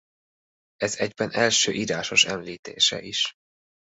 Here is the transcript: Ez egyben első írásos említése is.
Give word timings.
Ez 0.77 0.95
egyben 0.97 1.31
első 1.31 1.71
írásos 1.71 2.25
említése 2.25 3.01
is. 3.01 3.31